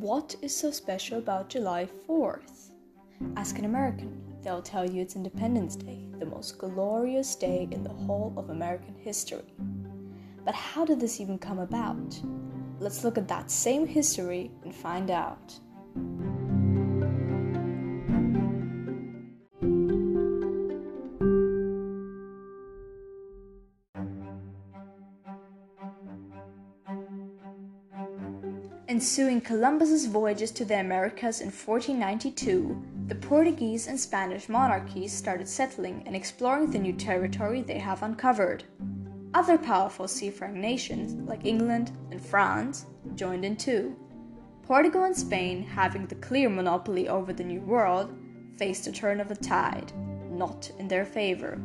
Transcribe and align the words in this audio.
What 0.00 0.34
is 0.40 0.56
so 0.56 0.70
special 0.70 1.18
about 1.18 1.50
July 1.50 1.86
4th? 2.08 2.70
Ask 3.36 3.58
an 3.58 3.66
American, 3.66 4.22
they'll 4.42 4.62
tell 4.62 4.90
you 4.90 5.02
it's 5.02 5.14
Independence 5.14 5.76
Day, 5.76 6.06
the 6.18 6.24
most 6.24 6.56
glorious 6.56 7.34
day 7.36 7.68
in 7.70 7.84
the 7.84 7.92
whole 7.92 8.32
of 8.38 8.48
American 8.48 8.94
history. 8.94 9.52
But 10.42 10.54
how 10.54 10.86
did 10.86 11.00
this 11.00 11.20
even 11.20 11.36
come 11.36 11.58
about? 11.58 12.18
Let's 12.78 13.04
look 13.04 13.18
at 13.18 13.28
that 13.28 13.50
same 13.50 13.86
history 13.86 14.50
and 14.64 14.74
find 14.74 15.10
out. 15.10 15.52
Ensuing 28.90 29.40
Columbus's 29.40 30.06
voyages 30.06 30.50
to 30.50 30.64
the 30.64 30.80
Americas 30.80 31.40
in 31.40 31.46
1492, 31.46 32.82
the 33.06 33.14
Portuguese 33.14 33.86
and 33.86 34.00
Spanish 34.00 34.48
monarchies 34.48 35.12
started 35.12 35.46
settling 35.46 36.02
and 36.06 36.16
exploring 36.16 36.72
the 36.72 36.78
new 36.80 36.92
territory 36.92 37.62
they 37.62 37.78
have 37.78 38.02
uncovered. 38.02 38.64
Other 39.32 39.56
powerful 39.56 40.08
seafaring 40.08 40.60
nations, 40.60 41.12
like 41.28 41.46
England 41.46 41.92
and 42.10 42.20
France, 42.20 42.86
joined 43.14 43.44
in 43.44 43.54
too. 43.54 43.94
Portugal 44.64 45.04
and 45.04 45.16
Spain, 45.16 45.62
having 45.62 46.08
the 46.08 46.16
clear 46.16 46.48
monopoly 46.48 47.08
over 47.08 47.32
the 47.32 47.44
New 47.44 47.60
World, 47.60 48.12
faced 48.56 48.88
a 48.88 48.92
turn 48.92 49.20
of 49.20 49.28
the 49.28 49.36
tide, 49.36 49.92
not 50.32 50.68
in 50.80 50.88
their 50.88 51.04
favor. 51.04 51.60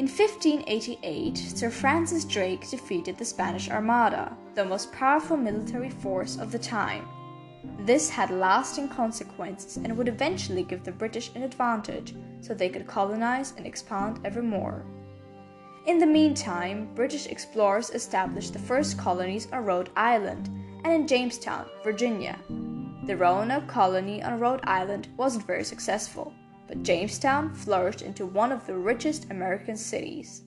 In 0.00 0.06
1588, 0.06 1.36
Sir 1.36 1.68
Francis 1.68 2.24
Drake 2.24 2.66
defeated 2.70 3.18
the 3.18 3.24
Spanish 3.26 3.68
Armada, 3.68 4.34
the 4.54 4.64
most 4.64 4.90
powerful 4.92 5.36
military 5.36 5.90
force 5.90 6.38
of 6.38 6.50
the 6.50 6.58
time. 6.58 7.06
This 7.80 8.08
had 8.08 8.30
lasting 8.30 8.88
consequences 8.88 9.76
and 9.76 9.94
would 9.98 10.08
eventually 10.08 10.62
give 10.62 10.84
the 10.84 10.90
British 10.90 11.30
an 11.34 11.42
advantage 11.42 12.14
so 12.40 12.54
they 12.54 12.70
could 12.70 12.86
colonize 12.86 13.52
and 13.58 13.66
expand 13.66 14.20
ever 14.24 14.42
more. 14.42 14.86
In 15.84 15.98
the 15.98 16.06
meantime, 16.06 16.88
British 16.94 17.26
explorers 17.26 17.90
established 17.90 18.54
the 18.54 18.58
first 18.58 18.96
colonies 18.96 19.48
on 19.52 19.66
Rhode 19.66 19.90
Island 19.98 20.48
and 20.82 20.94
in 20.94 21.06
Jamestown, 21.06 21.66
Virginia. 21.84 22.38
The 23.04 23.18
Roanoke 23.18 23.68
colony 23.68 24.22
on 24.22 24.40
Rhode 24.40 24.64
Island 24.64 25.08
wasn't 25.18 25.46
very 25.46 25.64
successful, 25.64 26.32
but 26.70 26.84
Jamestown 26.84 27.52
flourished 27.52 28.00
into 28.00 28.24
one 28.24 28.52
of 28.52 28.64
the 28.64 28.76
richest 28.76 29.28
American 29.32 29.76
cities. 29.76 30.42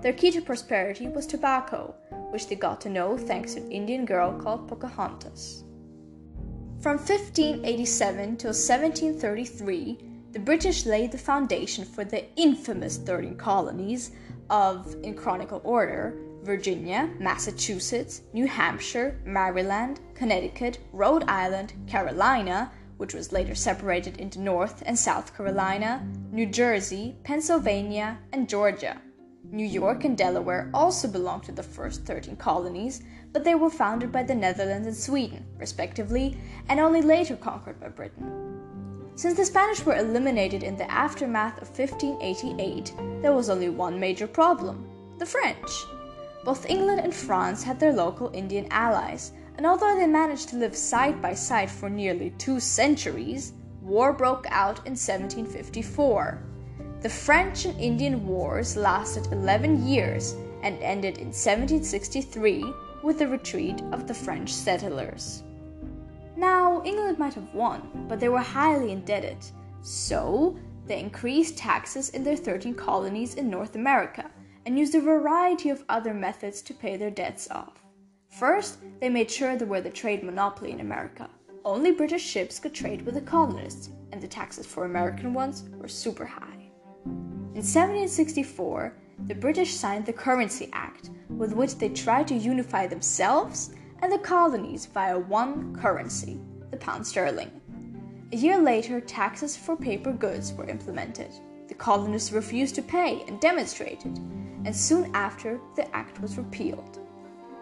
Their 0.00 0.14
key 0.14 0.30
to 0.30 0.40
prosperity 0.40 1.08
was 1.08 1.26
tobacco, 1.26 1.94
which 2.30 2.48
they 2.48 2.54
got 2.54 2.80
to 2.80 2.88
know 2.88 3.18
thanks 3.18 3.52
to 3.52 3.60
an 3.60 3.70
Indian 3.70 4.06
girl 4.06 4.32
called 4.32 4.66
Pocahontas. 4.66 5.64
From 6.80 6.96
1587 6.96 8.38
till 8.38 8.48
1733, 8.48 9.98
the 10.32 10.38
British 10.38 10.86
laid 10.86 11.12
the 11.12 11.18
foundation 11.18 11.84
for 11.84 12.02
the 12.02 12.24
infamous 12.36 12.96
13 12.96 13.36
colonies 13.36 14.12
of, 14.48 14.96
in 15.02 15.14
chronicle 15.14 15.60
order, 15.64 16.16
Virginia, 16.44 17.10
Massachusetts, 17.18 18.22
New 18.32 18.46
Hampshire, 18.46 19.20
Maryland, 19.26 20.00
Connecticut, 20.14 20.78
Rhode 20.94 21.24
Island, 21.24 21.74
Carolina, 21.86 22.72
which 22.98 23.14
was 23.14 23.32
later 23.32 23.54
separated 23.54 24.18
into 24.18 24.40
North 24.40 24.82
and 24.84 24.98
South 24.98 25.34
Carolina, 25.36 26.06
New 26.30 26.46
Jersey, 26.46 27.16
Pennsylvania, 27.24 28.18
and 28.32 28.48
Georgia. 28.48 29.00
New 29.50 29.64
York 29.64 30.04
and 30.04 30.18
Delaware 30.18 30.68
also 30.74 31.08
belonged 31.08 31.44
to 31.44 31.52
the 31.52 31.62
first 31.62 32.04
13 32.04 32.36
colonies, 32.36 33.02
but 33.32 33.44
they 33.44 33.54
were 33.54 33.70
founded 33.70 34.12
by 34.12 34.22
the 34.22 34.34
Netherlands 34.34 34.86
and 34.86 34.96
Sweden, 34.96 35.46
respectively, 35.56 36.36
and 36.68 36.78
only 36.78 37.00
later 37.00 37.36
conquered 37.36 37.80
by 37.80 37.88
Britain. 37.88 38.58
Since 39.14 39.36
the 39.36 39.44
Spanish 39.44 39.84
were 39.84 39.96
eliminated 39.96 40.62
in 40.62 40.76
the 40.76 40.90
aftermath 40.90 41.60
of 41.62 41.68
1588, 41.68 42.92
there 43.22 43.32
was 43.32 43.48
only 43.48 43.68
one 43.68 43.98
major 43.98 44.26
problem 44.26 44.86
the 45.18 45.26
French. 45.26 45.84
Both 46.44 46.70
England 46.70 47.00
and 47.00 47.12
France 47.12 47.64
had 47.64 47.80
their 47.80 47.92
local 47.92 48.30
Indian 48.32 48.68
allies, 48.70 49.32
and 49.58 49.66
although 49.66 49.96
they 49.96 50.06
managed 50.06 50.48
to 50.48 50.56
live 50.56 50.76
side 50.76 51.20
by 51.20 51.34
side 51.34 51.68
for 51.68 51.90
nearly 51.90 52.30
two 52.38 52.60
centuries, 52.60 53.54
war 53.82 54.12
broke 54.12 54.46
out 54.50 54.78
in 54.86 54.92
1754. 54.92 56.40
The 57.00 57.08
French 57.08 57.64
and 57.64 57.78
Indian 57.80 58.24
Wars 58.24 58.76
lasted 58.76 59.26
11 59.32 59.84
years 59.84 60.36
and 60.62 60.80
ended 60.80 61.18
in 61.18 61.26
1763 61.26 62.72
with 63.02 63.18
the 63.18 63.26
retreat 63.26 63.82
of 63.90 64.06
the 64.06 64.14
French 64.14 64.54
settlers. 64.54 65.42
Now, 66.36 66.80
England 66.84 67.18
might 67.18 67.34
have 67.34 67.52
won, 67.52 68.06
but 68.08 68.20
they 68.20 68.28
were 68.28 68.38
highly 68.38 68.92
indebted, 68.92 69.38
so 69.82 70.56
they 70.86 71.00
increased 71.00 71.58
taxes 71.58 72.10
in 72.10 72.22
their 72.22 72.36
13 72.36 72.74
colonies 72.74 73.34
in 73.34 73.50
North 73.50 73.74
America 73.74 74.30
and 74.66 74.78
used 74.78 74.94
a 74.94 75.00
variety 75.00 75.68
of 75.68 75.82
other 75.88 76.14
methods 76.14 76.62
to 76.62 76.74
pay 76.74 76.96
their 76.96 77.10
debts 77.10 77.50
off. 77.50 77.87
First, 78.28 78.78
they 79.00 79.08
made 79.08 79.30
sure 79.30 79.56
there 79.56 79.66
were 79.66 79.80
the 79.80 79.90
trade 79.90 80.22
monopoly 80.22 80.72
in 80.72 80.80
America. 80.80 81.28
Only 81.64 81.92
British 81.92 82.22
ships 82.22 82.58
could 82.58 82.74
trade 82.74 83.02
with 83.02 83.14
the 83.14 83.20
colonists, 83.20 83.90
and 84.12 84.22
the 84.22 84.28
taxes 84.28 84.66
for 84.66 84.84
American 84.84 85.34
ones 85.34 85.64
were 85.76 85.88
super 85.88 86.24
high. 86.24 86.70
In 87.04 87.64
1764, 87.64 88.94
the 89.26 89.34
British 89.34 89.74
signed 89.74 90.06
the 90.06 90.12
Currency 90.12 90.68
Act, 90.72 91.10
with 91.28 91.52
which 91.52 91.76
they 91.76 91.88
tried 91.88 92.28
to 92.28 92.34
unify 92.34 92.86
themselves 92.86 93.70
and 94.00 94.12
the 94.12 94.18
colonies 94.18 94.86
via 94.86 95.18
one 95.18 95.74
currency, 95.74 96.40
the 96.70 96.76
pound 96.76 97.04
sterling. 97.04 97.50
A 98.32 98.36
year 98.36 98.58
later, 98.58 99.00
taxes 99.00 99.56
for 99.56 99.74
paper 99.76 100.12
goods 100.12 100.52
were 100.52 100.68
implemented. 100.68 101.32
The 101.66 101.74
colonists 101.74 102.30
refused 102.30 102.74
to 102.76 102.82
pay 102.82 103.24
and 103.26 103.40
demonstrated, 103.40 104.18
and 104.64 104.76
soon 104.76 105.10
after, 105.14 105.58
the 105.74 105.92
act 105.96 106.20
was 106.20 106.38
repealed. 106.38 107.00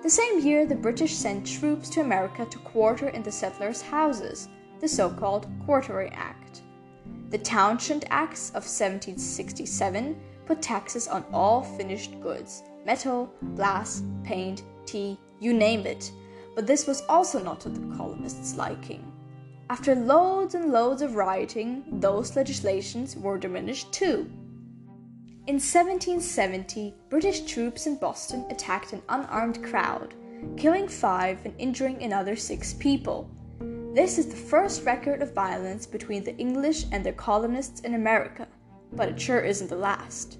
The 0.06 0.10
same 0.10 0.38
year, 0.38 0.64
the 0.64 0.76
British 0.76 1.16
sent 1.16 1.44
troops 1.44 1.88
to 1.88 2.00
America 2.00 2.46
to 2.48 2.58
quarter 2.58 3.08
in 3.08 3.24
the 3.24 3.32
settlers' 3.32 3.82
houses, 3.82 4.48
the 4.80 4.86
so 4.86 5.10
called 5.10 5.48
Quartering 5.64 6.12
Act. 6.12 6.62
The 7.30 7.38
Townshend 7.38 8.04
Acts 8.08 8.50
of 8.50 8.62
1767 8.62 10.16
put 10.44 10.62
taxes 10.62 11.08
on 11.08 11.24
all 11.32 11.64
finished 11.64 12.20
goods 12.20 12.62
metal, 12.84 13.34
glass, 13.56 14.04
paint, 14.22 14.62
tea, 14.84 15.18
you 15.40 15.52
name 15.52 15.84
it. 15.88 16.12
But 16.54 16.68
this 16.68 16.86
was 16.86 17.02
also 17.08 17.42
not 17.42 17.58
to 17.62 17.68
the 17.68 17.96
colonists' 17.96 18.56
liking. 18.56 19.12
After 19.70 19.96
loads 19.96 20.54
and 20.54 20.70
loads 20.70 21.02
of 21.02 21.16
rioting, 21.16 21.82
those 21.98 22.36
legislations 22.36 23.16
were 23.16 23.38
diminished 23.38 23.92
too. 23.92 24.30
In 25.46 25.60
1770, 25.60 26.92
British 27.08 27.42
troops 27.42 27.86
in 27.86 27.94
Boston 27.94 28.44
attacked 28.50 28.92
an 28.92 29.02
unarmed 29.08 29.62
crowd, 29.62 30.12
killing 30.56 30.88
five 30.88 31.38
and 31.44 31.54
injuring 31.56 32.02
another 32.02 32.34
six 32.34 32.74
people. 32.74 33.30
This 33.94 34.18
is 34.18 34.26
the 34.26 34.34
first 34.34 34.84
record 34.84 35.22
of 35.22 35.34
violence 35.34 35.86
between 35.86 36.24
the 36.24 36.36
English 36.36 36.86
and 36.90 37.06
their 37.06 37.12
colonists 37.12 37.82
in 37.82 37.94
America, 37.94 38.48
but 38.94 39.08
it 39.08 39.20
sure 39.20 39.38
isn't 39.38 39.70
the 39.70 39.76
last. 39.76 40.38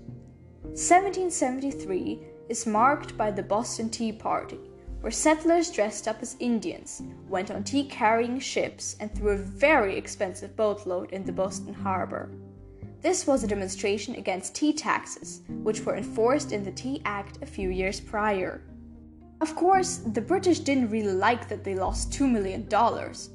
1773 0.63 2.27
is 2.49 2.67
marked 2.67 3.17
by 3.17 3.31
the 3.31 3.45
Boston 3.45 3.89
Tea 3.89 4.11
Party, 4.11 4.59
where 5.03 5.13
settlers 5.13 5.71
dressed 5.71 6.09
up 6.09 6.21
as 6.21 6.35
Indians 6.41 7.01
went 7.29 7.53
on 7.53 7.63
tea 7.63 7.85
carrying 7.85 8.41
ships 8.41 8.97
and 8.99 9.15
threw 9.15 9.31
a 9.31 9.37
very 9.37 9.97
expensive 9.97 10.57
boatload 10.57 11.13
in 11.13 11.25
the 11.25 11.31
Boston 11.31 11.75
harbor. 11.75 12.29
This 13.07 13.25
was 13.25 13.45
a 13.45 13.47
demonstration 13.47 14.17
against 14.17 14.57
tea 14.57 14.73
taxes, 14.73 15.43
which 15.63 15.85
were 15.87 15.95
enforced 15.95 16.51
in 16.51 16.65
the 16.65 16.73
Tea 16.73 17.03
Act 17.05 17.41
a 17.41 17.47
few 17.47 17.69
years 17.69 18.01
prior. 18.01 18.63
Of 19.41 19.55
course, 19.55 19.99
the 19.99 20.21
British 20.21 20.59
didn't 20.59 20.91
really 20.91 21.13
like 21.13 21.49
that 21.49 21.63
they 21.63 21.77
lost 21.77 22.11
$2 22.11 22.29
million 22.29 22.67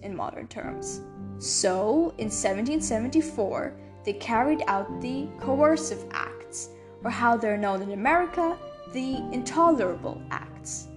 in 0.03 0.13
modern 0.13 0.47
terms. 0.49 0.99
So, 1.37 2.13
in 2.17 2.27
1774, 2.27 3.73
they 4.03 4.11
carried 4.11 4.61
out 4.67 4.99
the 4.99 5.29
Coercive 5.39 6.03
Acts, 6.11 6.71
or 7.05 7.09
how 7.09 7.37
they're 7.37 7.55
known 7.55 7.81
in 7.81 7.93
America, 7.93 8.57
the 8.91 9.23
Intolerable 9.31 10.21
Acts. 10.31 10.89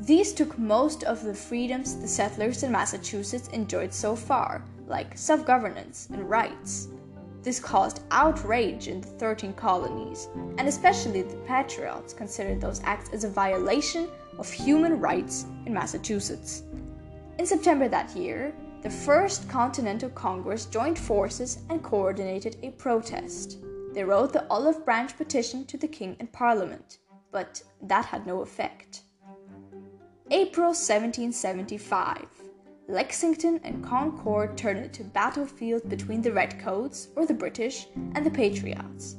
These 0.00 0.32
took 0.32 0.58
most 0.58 1.04
of 1.04 1.22
the 1.22 1.34
freedoms 1.34 1.94
the 1.94 2.08
settlers 2.08 2.64
in 2.64 2.72
Massachusetts 2.72 3.46
enjoyed 3.52 3.94
so 3.94 4.16
far, 4.16 4.64
like 4.88 5.16
self 5.16 5.46
governance 5.46 6.08
and 6.12 6.28
rights. 6.28 6.88
This 7.42 7.60
caused 7.60 8.02
outrage 8.10 8.88
in 8.88 9.00
the 9.00 9.06
13 9.06 9.52
colonies, 9.54 10.28
and 10.58 10.66
especially 10.66 11.22
the 11.22 11.36
Patriots 11.46 12.12
considered 12.12 12.60
those 12.60 12.82
acts 12.84 13.10
as 13.12 13.24
a 13.24 13.30
violation 13.30 14.08
of 14.38 14.50
human 14.50 15.00
rights 15.00 15.46
in 15.64 15.72
Massachusetts. 15.72 16.64
In 17.38 17.46
September 17.46 17.88
that 17.88 18.16
year, 18.16 18.52
the 18.82 18.90
First 18.90 19.48
Continental 19.48 20.10
Congress 20.10 20.66
joined 20.66 20.98
forces 20.98 21.58
and 21.68 21.82
coordinated 21.82 22.56
a 22.62 22.70
protest. 22.70 23.58
They 23.92 24.04
wrote 24.04 24.32
the 24.32 24.46
Olive 24.50 24.84
Branch 24.84 25.16
petition 25.16 25.64
to 25.66 25.76
the 25.76 25.88
King 25.88 26.16
and 26.20 26.32
Parliament, 26.32 26.98
but 27.32 27.62
that 27.82 28.04
had 28.04 28.26
no 28.26 28.42
effect. 28.42 29.02
April 30.30 30.68
1775. 30.68 32.47
Lexington 32.90 33.60
and 33.64 33.84
Concord 33.84 34.56
turned 34.56 34.78
into 34.78 35.04
battlefields 35.04 35.84
between 35.84 36.22
the 36.22 36.32
Redcoats, 36.32 37.08
or 37.16 37.26
the 37.26 37.34
British, 37.34 37.86
and 38.14 38.24
the 38.24 38.30
Patriots. 38.30 39.16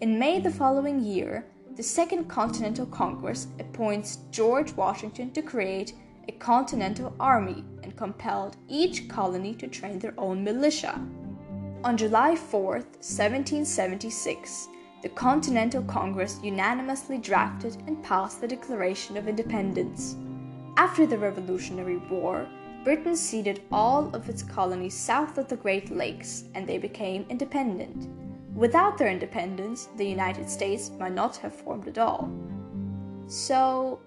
In 0.00 0.18
May 0.18 0.40
the 0.40 0.50
following 0.50 0.98
year, 0.98 1.46
the 1.76 1.82
Second 1.82 2.24
Continental 2.24 2.86
Congress 2.86 3.46
appoints 3.60 4.18
George 4.32 4.72
Washington 4.72 5.30
to 5.30 5.42
create 5.42 5.94
a 6.28 6.32
Continental 6.32 7.14
Army 7.20 7.64
and 7.84 7.96
compelled 7.96 8.56
each 8.66 9.06
colony 9.08 9.54
to 9.54 9.68
train 9.68 10.00
their 10.00 10.14
own 10.18 10.42
militia. 10.42 11.00
On 11.84 11.96
July 11.96 12.34
4, 12.34 12.72
1776, 12.72 14.68
the 15.02 15.08
Continental 15.10 15.84
Congress 15.84 16.40
unanimously 16.42 17.18
drafted 17.18 17.76
and 17.86 18.02
passed 18.02 18.40
the 18.40 18.48
Declaration 18.48 19.16
of 19.16 19.28
Independence. 19.28 20.16
After 20.76 21.06
the 21.06 21.18
Revolutionary 21.18 21.98
War, 22.10 22.48
Britain 22.84 23.16
ceded 23.16 23.62
all 23.72 24.14
of 24.14 24.28
its 24.28 24.42
colonies 24.42 24.94
south 24.94 25.38
of 25.38 25.48
the 25.48 25.56
Great 25.56 25.90
Lakes 25.90 26.44
and 26.54 26.66
they 26.66 26.76
became 26.76 27.24
independent. 27.30 28.08
Without 28.54 28.98
their 28.98 29.08
independence, 29.08 29.88
the 29.96 30.06
United 30.06 30.50
States 30.50 30.90
might 31.00 31.14
not 31.14 31.36
have 31.38 31.54
formed 31.54 31.88
at 31.88 31.96
all. 31.96 32.30
So, 33.26 34.00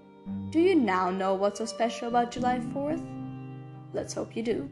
do 0.51 0.59
you 0.59 0.75
now 0.75 1.09
know 1.09 1.33
what's 1.33 1.57
so 1.57 1.65
special 1.65 2.07
about 2.07 2.29
July 2.29 2.59
4th? 2.59 3.03
Let's 3.93 4.13
hope 4.13 4.35
you 4.35 4.43
do. 4.43 4.69